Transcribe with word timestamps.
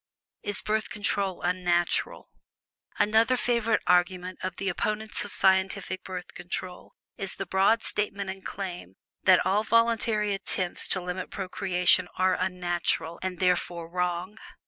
IS 0.41 0.63
BIRTH 0.63 0.89
CONTROL 0.89 1.43
UNNATURAL? 1.43 2.31
Another 2.97 3.37
favorite 3.37 3.83
argument 3.85 4.39
of 4.41 4.57
the 4.57 4.67
opponents 4.67 5.23
of 5.23 5.31
scientific 5.31 6.03
Birth 6.03 6.33
Control 6.33 6.93
is 7.19 7.35
the 7.35 7.45
broad 7.45 7.83
statement 7.83 8.31
and 8.31 8.43
claim 8.43 8.95
that 9.25 9.45
"all 9.45 9.63
voluntary 9.63 10.33
attempts 10.33 10.87
to 10.87 11.01
limit 11.03 11.29
procreation 11.29 12.07
are 12.17 12.33
unnatural," 12.33 13.19
and 13.21 13.37
therefore 13.37 13.87
wrong. 13.87 14.39